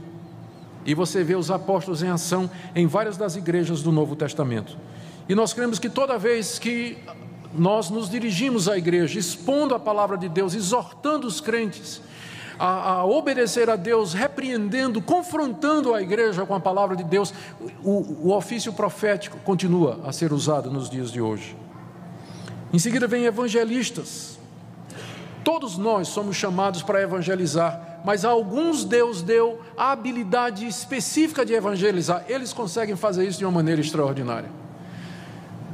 [0.85, 4.77] E você vê os apóstolos em ação em várias das igrejas do Novo Testamento.
[5.27, 6.97] E nós cremos que toda vez que
[7.53, 12.01] nós nos dirigimos à igreja, expondo a palavra de Deus, exortando os crentes
[12.59, 17.33] a, a obedecer a Deus, repreendendo, confrontando a igreja com a palavra de Deus,
[17.83, 21.55] o, o ofício profético continua a ser usado nos dias de hoje.
[22.71, 24.37] Em seguida vem evangelistas.
[25.43, 31.53] Todos nós somos chamados para evangelizar, mas a alguns Deus deu a habilidade específica de
[31.53, 32.25] evangelizar.
[32.27, 34.49] Eles conseguem fazer isso de uma maneira extraordinária.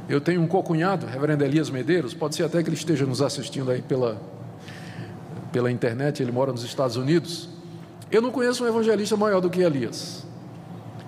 [0.08, 3.70] Eu tenho um cocunhado, reverendo Elias Medeiros, pode ser até que ele esteja nos assistindo
[3.70, 4.20] aí pela,
[5.50, 7.48] pela internet, ele mora nos Estados Unidos.
[8.12, 10.24] Eu não conheço um evangelista maior do que Elias.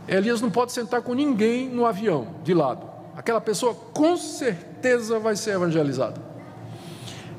[0.08, 5.34] Elias não pode sentar com ninguém no avião, de lado aquela pessoa com certeza vai
[5.34, 6.20] ser evangelizada.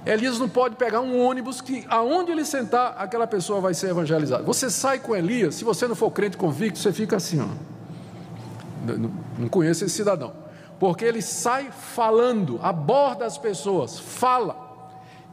[0.05, 4.41] Elias não pode pegar um ônibus que aonde ele sentar, aquela pessoa vai ser evangelizada.
[4.43, 7.47] Você sai com Elias, se você não for crente convicto, você fica assim, ó.
[9.37, 10.33] Não, conheço esse cidadão.
[10.79, 14.65] Porque ele sai falando, aborda as pessoas, fala.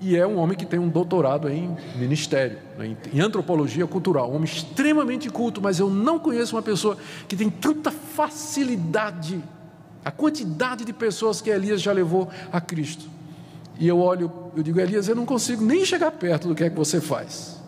[0.01, 4.35] E é um homem que tem um doutorado em ministério, né, em antropologia cultural, um
[4.35, 9.41] homem extremamente culto, mas eu não conheço uma pessoa que tem tanta facilidade
[10.05, 13.09] a quantidade de pessoas que Elias já levou a Cristo.
[13.79, 16.71] E eu olho, eu digo, Elias, eu não consigo nem chegar perto do que é
[16.71, 17.61] que você faz.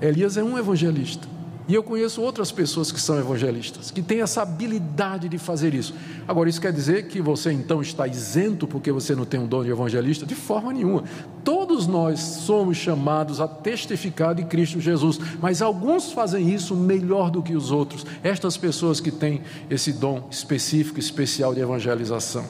[0.00, 1.28] Elias é um evangelista.
[1.68, 5.94] E eu conheço outras pessoas que são evangelistas, que têm essa habilidade de fazer isso.
[6.26, 9.62] Agora, isso quer dizer que você então está isento porque você não tem um dom
[9.62, 10.24] de evangelista?
[10.24, 11.04] De forma nenhuma.
[11.44, 17.42] Todos nós somos chamados a testificar de Cristo Jesus, mas alguns fazem isso melhor do
[17.42, 18.06] que os outros.
[18.22, 22.46] Estas pessoas que têm esse dom específico, especial de evangelização.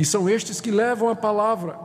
[0.00, 1.78] E são estes que levam a palavra.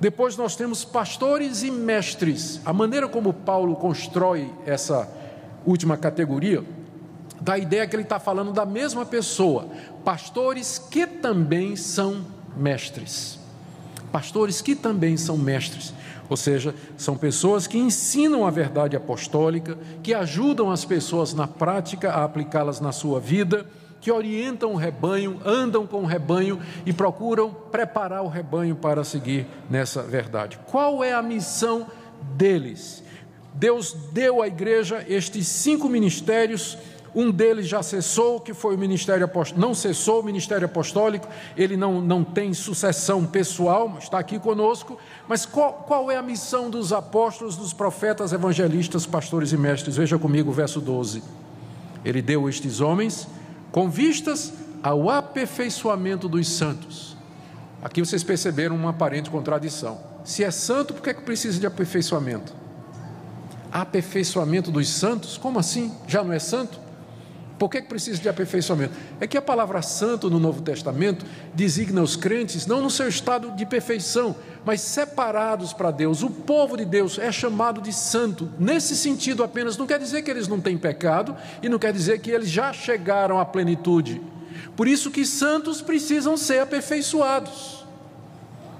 [0.00, 2.62] Depois nós temos pastores e mestres.
[2.64, 5.25] A maneira como Paulo constrói essa
[5.66, 6.62] última categoria,
[7.40, 9.68] dá a ideia que ele está falando da mesma pessoa,
[10.04, 12.24] pastores que também são
[12.56, 13.38] mestres.
[14.12, 15.92] Pastores que também são mestres.
[16.28, 22.10] Ou seja, são pessoas que ensinam a verdade apostólica, que ajudam as pessoas na prática
[22.10, 23.66] a aplicá-las na sua vida,
[24.00, 29.46] que orientam o rebanho, andam com o rebanho e procuram preparar o rebanho para seguir
[29.68, 30.58] nessa verdade.
[30.66, 31.86] Qual é a missão
[32.36, 33.02] deles?
[33.58, 36.78] Deus deu à igreja estes cinco ministérios
[37.16, 41.74] um deles já cessou, que foi o ministério apostólico, não cessou o ministério apostólico, ele
[41.74, 44.98] não, não tem sucessão pessoal, está aqui conosco.
[45.26, 49.96] Mas qual, qual é a missão dos apóstolos, dos profetas, evangelistas, pastores e mestres?
[49.96, 51.22] Veja comigo o verso 12.
[52.04, 53.26] Ele deu estes homens
[53.72, 57.16] com vistas ao aperfeiçoamento dos santos.
[57.82, 59.98] Aqui vocês perceberam uma aparente contradição.
[60.22, 62.65] Se é santo, por que, é que precisa de aperfeiçoamento?
[63.76, 65.36] Aperfeiçoamento dos santos?
[65.36, 65.92] Como assim?
[66.08, 66.80] Já não é santo?
[67.58, 68.94] Por que, precisa de aperfeiçoamento?
[69.20, 73.50] É que a palavra santo no Novo Testamento designa os crentes não no seu estado
[73.50, 74.34] de perfeição,
[74.64, 76.22] mas separados para Deus.
[76.22, 78.50] O povo de Deus é chamado de santo.
[78.58, 82.20] Nesse sentido apenas, não quer dizer que eles não têm pecado e não quer dizer
[82.20, 84.22] que eles já chegaram à plenitude.
[84.74, 87.84] Por isso que santos precisam ser aperfeiçoados.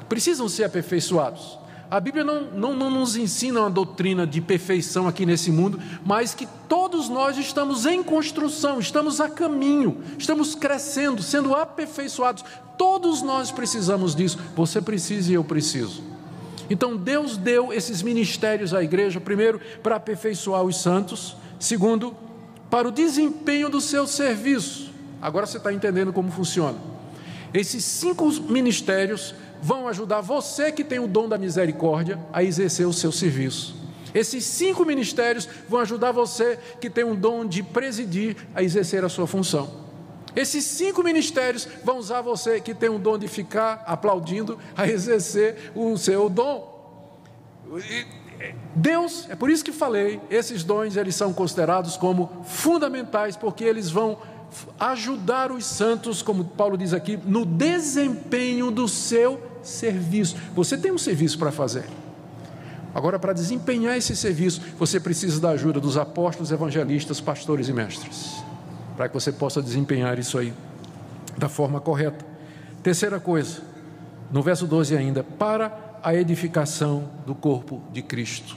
[0.09, 1.66] Precisam ser aperfeiçoados.
[1.89, 6.35] A Bíblia não, não, não nos ensina uma doutrina de perfeição aqui nesse mundo, mas
[6.35, 12.45] que todos nós estamos em construção, estamos a caminho, estamos crescendo, sendo aperfeiçoados.
[12.77, 14.39] Todos nós precisamos disso.
[14.57, 16.03] Você precisa e eu preciso.
[16.69, 22.17] Então Deus deu esses ministérios à igreja, primeiro, para aperfeiçoar os santos, segundo,
[22.69, 24.91] para o desempenho do seu serviço.
[25.23, 26.79] Agora você está entendendo como funciona.
[27.55, 32.93] Esses cinco ministérios vão ajudar você que tem o dom da misericórdia a exercer o
[32.93, 33.75] seu serviço.
[34.15, 39.09] Esses cinco ministérios vão ajudar você que tem um dom de presidir a exercer a
[39.09, 39.85] sua função.
[40.35, 45.73] Esses cinco ministérios vão usar você que tem um dom de ficar aplaudindo a exercer
[45.75, 46.77] o seu dom.
[48.75, 53.91] Deus, é por isso que falei, esses dons eles são considerados como fundamentais porque eles
[53.91, 54.19] vão
[54.79, 60.37] ajudar os santos, como Paulo diz aqui, no desempenho do seu serviço.
[60.55, 61.85] Você tem um serviço para fazer.
[62.95, 68.43] Agora, para desempenhar esse serviço, você precisa da ajuda dos apóstolos, evangelistas, pastores e mestres,
[68.97, 70.55] para que você possa desempenhar isso aí
[71.37, 72.25] da forma correta.
[72.83, 73.61] Terceira coisa,
[74.33, 78.57] no verso 12 ainda, para a edificação do corpo de Cristo.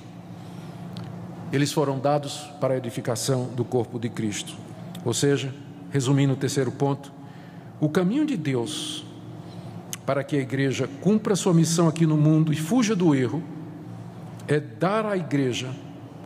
[1.52, 4.56] Eles foram dados para a edificação do corpo de Cristo.
[5.04, 5.54] Ou seja,
[5.91, 7.12] resumindo o terceiro ponto,
[7.80, 9.06] o caminho de Deus
[10.06, 13.43] para que a igreja cumpra sua missão aqui no mundo e fuja do erro
[14.47, 15.69] é dar à igreja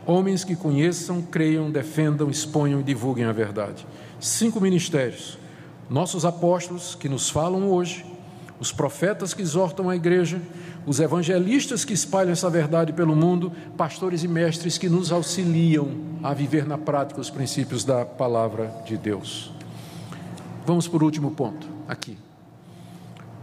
[0.06, 3.86] homens que conheçam, creiam, defendam, exponham e divulguem a verdade.
[4.20, 5.38] Cinco ministérios.
[5.88, 8.06] Nossos apóstolos que nos falam hoje,
[8.58, 10.40] os profetas que exortam a igreja,
[10.86, 15.88] os evangelistas que espalham essa verdade pelo mundo, pastores e mestres que nos auxiliam
[16.22, 19.53] a viver na prática os princípios da palavra de Deus.
[20.66, 22.16] Vamos por último ponto, aqui.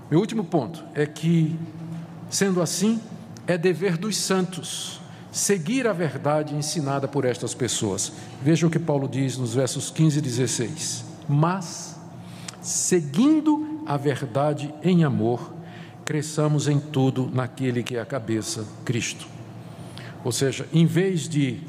[0.10, 1.56] Meu último ponto é que,
[2.30, 3.00] sendo assim,
[3.48, 5.00] é dever dos santos
[5.32, 8.12] seguir a verdade ensinada por estas pessoas.
[8.42, 11.06] Veja o que Paulo diz nos versos 15 e 16.
[11.30, 11.98] Mas,
[12.62, 15.54] seguindo a verdade em amor,
[16.04, 19.26] cresçamos em tudo naquele que é a cabeça, Cristo.
[20.26, 21.62] Ou seja, em vez de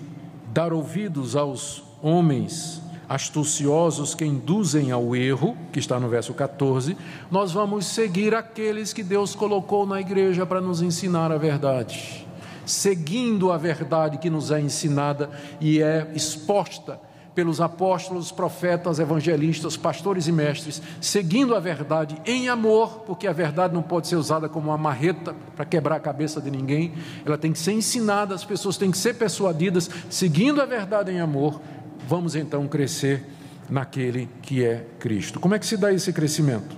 [0.53, 2.82] dar ouvidos aos homens
[3.13, 6.97] astuciosos que induzem ao erro, que está no verso 14,
[7.31, 12.27] nós vamos seguir aqueles que Deus colocou na igreja para nos ensinar a verdade.
[12.65, 15.29] Seguindo a verdade que nos é ensinada
[15.61, 16.99] e é exposta
[17.35, 23.75] pelos apóstolos, profetas, evangelistas, pastores e mestres, seguindo a verdade em amor, porque a verdade
[23.75, 26.95] não pode ser usada como uma marreta para quebrar a cabeça de ninguém,
[27.27, 31.21] ela tem que ser ensinada, as pessoas têm que ser persuadidas, seguindo a verdade em
[31.21, 31.61] amor,
[32.09, 33.25] vamos então crescer
[33.69, 35.41] naquele que é Cristo.
[35.41, 36.77] Como é que se dá esse crescimento?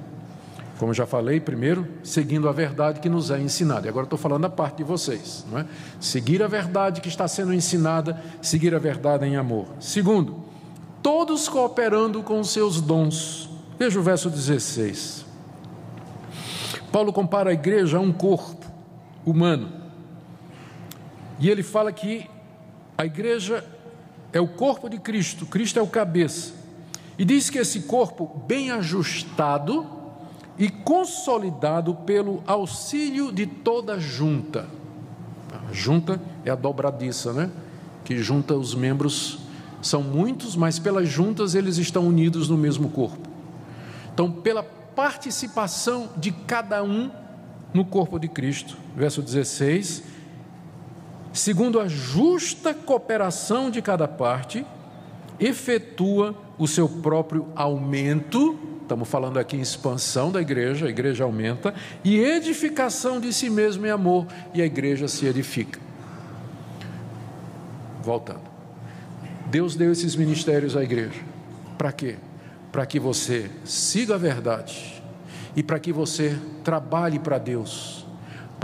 [0.79, 3.87] Como já falei, primeiro, seguindo a verdade que nos é ensinada.
[3.87, 5.67] E agora estou falando da parte de vocês, não é?
[6.01, 9.67] Seguir a verdade que está sendo ensinada, seguir a verdade em amor.
[9.79, 10.45] Segundo,
[11.03, 13.49] todos cooperando com os seus dons.
[13.79, 15.25] Veja o verso 16.
[16.91, 18.66] Paulo compara a igreja a um corpo
[19.25, 19.72] humano.
[21.39, 22.29] E ele fala que
[22.97, 23.64] a igreja
[24.35, 26.53] é o corpo de Cristo, Cristo é o cabeça.
[27.16, 29.87] E diz que esse corpo, bem ajustado
[30.59, 34.68] e consolidado pelo auxílio de toda junta.
[35.53, 37.49] A junta é a dobradiça, né?
[38.05, 39.39] Que junta os membros,
[39.80, 43.28] são muitos, mas pelas juntas eles estão unidos no mesmo corpo.
[44.12, 47.09] Então, pela participação de cada um
[47.72, 50.03] no corpo de Cristo, verso 16,
[51.35, 54.64] segundo a justa cooperação de cada parte,
[55.39, 61.74] efetua o seu próprio aumento, estamos falando aqui em expansão da igreja, a igreja aumenta,
[62.05, 65.80] e edificação de si mesmo em amor, e a igreja se edifica.
[68.01, 68.55] Voltando.
[69.47, 71.20] Deus deu esses ministérios à igreja.
[71.76, 72.16] Para quê?
[72.70, 75.03] Para que você siga a verdade
[75.57, 78.03] e para que você trabalhe para Deus,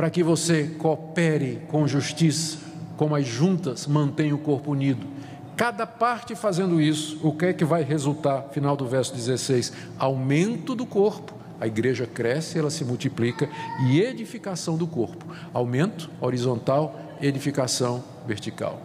[0.00, 2.56] para que você coopere com justiça,
[2.96, 5.06] como as juntas mantêm o corpo unido.
[5.54, 8.48] Cada parte fazendo isso, o que é que vai resultar?
[8.50, 11.34] Final do verso 16: aumento do corpo.
[11.60, 13.46] A igreja cresce, ela se multiplica
[13.90, 15.22] e edificação do corpo.
[15.52, 18.80] Aumento horizontal, edificação vertical.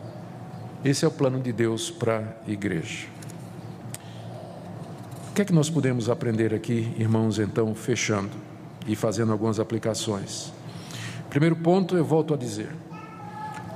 [0.84, 3.08] Esse é o plano de Deus para a igreja.
[5.30, 8.32] O que é que nós podemos aprender aqui, irmãos, então, fechando
[8.86, 10.54] e fazendo algumas aplicações?
[11.36, 12.74] Primeiro ponto, eu volto a dizer: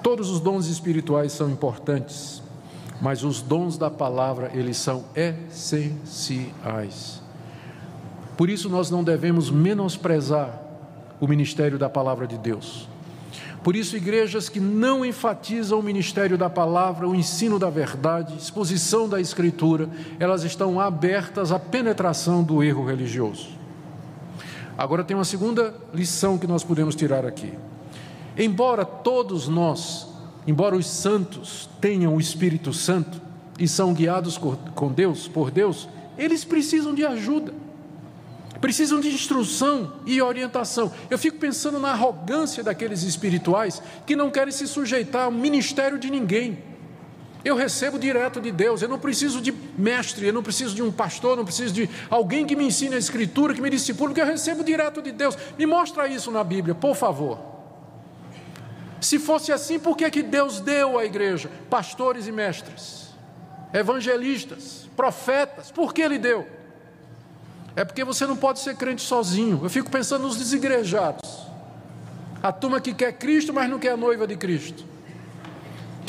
[0.01, 2.41] todos os dons espirituais são importantes,
[3.01, 5.91] mas os dons da palavra, eles são essenciais.
[8.38, 10.57] Por isso, nós não devemos menosprezar
[11.20, 12.88] o ministério da palavra de Deus.
[13.62, 19.10] Por isso, igrejas que não enfatizam o ministério da palavra, o ensino da verdade, exposição
[19.10, 23.59] da escritura, elas estão abertas à penetração do erro religioso.
[24.80, 27.51] Agora tem uma segunda lição que nós podemos tirar aqui.
[28.38, 30.07] Embora todos nós,
[30.47, 33.21] embora os santos tenham o Espírito Santo
[33.59, 37.53] e são guiados com Deus, por Deus, eles precisam de ajuda
[38.61, 40.91] precisam de instrução e orientação.
[41.09, 46.09] Eu fico pensando na arrogância daqueles espirituais que não querem se sujeitar ao ministério de
[46.09, 46.57] ninguém.
[47.44, 50.92] Eu recebo direto de Deus, eu não preciso de mestre, eu não preciso de um
[50.92, 54.26] pastor, não preciso de alguém que me ensine a escritura, que me discipule, porque eu
[54.26, 55.38] recebo direto de Deus.
[55.58, 57.40] Me mostra isso na Bíblia, por favor.
[59.00, 63.10] Se fosse assim, por que, que Deus deu à igreja pastores e mestres,
[63.74, 65.72] evangelistas, profetas?
[65.72, 66.46] Por que Ele deu?
[67.74, 69.62] É porque você não pode ser crente sozinho.
[69.64, 71.48] Eu fico pensando nos desigrejados.
[72.44, 74.89] A turma que quer Cristo, mas não quer a noiva de Cristo.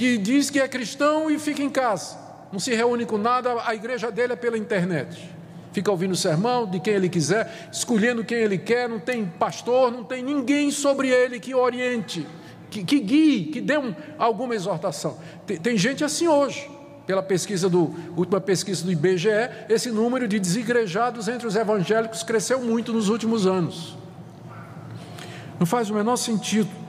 [0.00, 2.16] Que diz que é cristão e fica em casa.
[2.50, 5.30] Não se reúne com nada, a igreja dele é pela internet.
[5.74, 10.02] Fica ouvindo sermão de quem ele quiser, escolhendo quem ele quer, não tem pastor, não
[10.02, 12.26] tem ninguém sobre ele que oriente,
[12.70, 15.18] que, que guie, que dê um, alguma exortação.
[15.46, 16.66] Tem, tem gente assim hoje
[17.06, 19.28] pela pesquisa do última pesquisa do IBGE,
[19.68, 23.98] esse número de desigrejados entre os evangélicos cresceu muito nos últimos anos.
[25.58, 26.79] Não faz o menor sentido.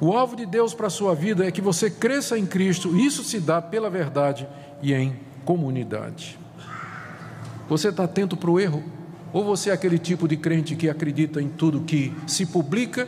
[0.00, 3.22] O alvo de Deus para a sua vida é que você cresça em Cristo, isso
[3.22, 4.48] se dá pela verdade
[4.80, 6.38] e em comunidade.
[7.68, 8.82] Você está atento para o erro?
[9.30, 13.06] Ou você é aquele tipo de crente que acredita em tudo que se publica,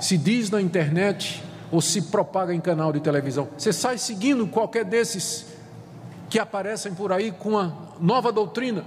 [0.00, 1.42] se diz na internet
[1.72, 3.48] ou se propaga em canal de televisão?
[3.58, 5.46] Você sai seguindo qualquer desses
[6.30, 8.84] que aparecem por aí com a nova doutrina.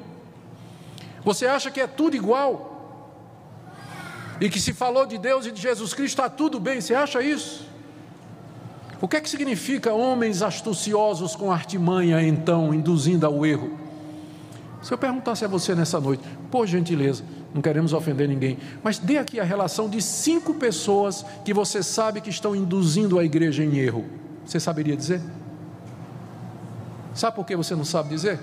[1.24, 2.75] Você acha que é tudo igual?
[4.40, 7.22] E que se falou de Deus e de Jesus Cristo está tudo bem, você acha
[7.22, 7.66] isso?
[9.02, 13.78] O que é que significa homens astuciosos com artimanha, então, induzindo ao erro?
[14.82, 17.24] Se eu perguntasse a você nessa noite, por gentileza,
[17.54, 22.22] não queremos ofender ninguém, mas dê aqui a relação de cinco pessoas que você sabe
[22.22, 24.06] que estão induzindo a igreja em erro.
[24.46, 25.22] Você saberia dizer?
[27.14, 28.40] Sabe por que você não sabe dizer?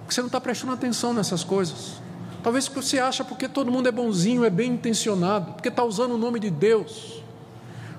[0.00, 2.00] Porque você não está prestando atenção nessas coisas.
[2.42, 6.18] Talvez você acha porque todo mundo é bonzinho, é bem intencionado, porque está usando o
[6.18, 7.22] nome de Deus,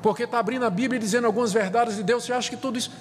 [0.01, 2.77] porque está abrindo a Bíblia e dizendo algumas verdades de Deus, você acha que tudo
[2.77, 2.91] isso.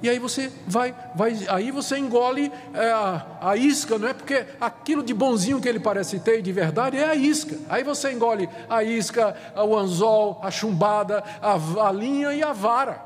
[0.00, 4.14] E aí você vai, vai aí você engole é, a, a, isca, não é?
[4.14, 7.56] Porque aquilo de bonzinho que ele parece ter de verdade é a isca.
[7.68, 13.02] Aí você engole a isca, o anzol, a chumbada, a, a linha e a vara.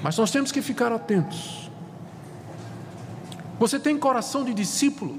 [0.00, 1.59] Mas nós temos que ficar atentos.
[3.60, 5.18] Você tem coração de discípulo?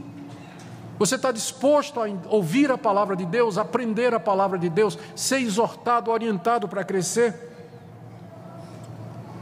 [0.98, 5.38] Você está disposto a ouvir a palavra de Deus, aprender a palavra de Deus, ser
[5.42, 7.36] exortado, orientado para crescer?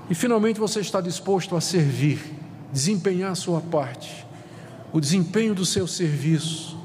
[0.10, 2.36] E finalmente você está disposto a servir,
[2.74, 4.26] desempenhar a sua parte,
[4.92, 6.78] o desempenho do seu serviço,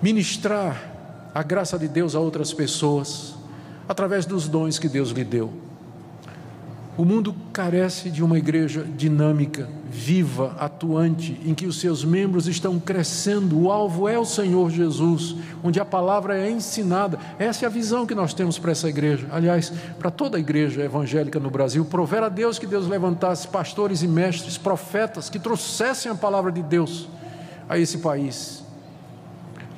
[0.00, 3.34] ministrar a graça de Deus a outras pessoas,
[3.86, 5.69] através dos dons que Deus lhe deu.
[6.96, 12.78] O mundo carece de uma igreja dinâmica, viva, atuante, em que os seus membros estão
[12.78, 13.58] crescendo.
[13.58, 17.18] O alvo é o Senhor Jesus, onde a palavra é ensinada.
[17.38, 19.26] Essa é a visão que nós temos para essa igreja.
[19.30, 24.02] Aliás, para toda a igreja evangélica no Brasil, prover a Deus que Deus levantasse pastores
[24.02, 27.08] e mestres, profetas que trouxessem a palavra de Deus
[27.68, 28.62] a esse país.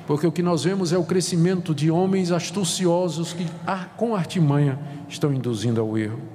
[0.05, 3.47] porque o que nós vemos é o crescimento de homens astuciosos que,
[3.95, 6.32] com artimanha, estão induzindo ao erro.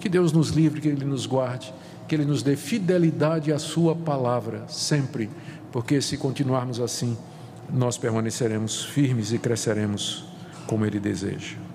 [0.00, 1.72] Que Deus nos livre, que Ele nos guarde,
[2.06, 5.28] que Ele nos dê fidelidade à Sua palavra, sempre,
[5.72, 7.16] porque se continuarmos assim,
[7.72, 10.24] nós permaneceremos firmes e cresceremos
[10.66, 11.65] como Ele deseja.